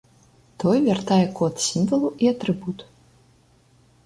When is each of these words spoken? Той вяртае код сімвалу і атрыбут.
Той 0.61 0.77
вяртае 0.87 1.19
код 1.39 1.53
сімвалу 1.67 2.09
і 2.25 2.33
атрыбут. 2.33 2.79